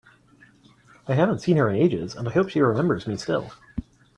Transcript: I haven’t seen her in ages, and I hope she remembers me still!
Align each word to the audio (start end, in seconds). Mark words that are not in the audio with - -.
I 1.07 1.13
haven’t 1.13 1.41
seen 1.43 1.57
her 1.57 1.69
in 1.69 1.75
ages, 1.75 2.15
and 2.15 2.27
I 2.27 2.31
hope 2.31 2.49
she 2.49 2.59
remembers 2.59 3.05
me 3.05 3.17
still! 3.17 3.51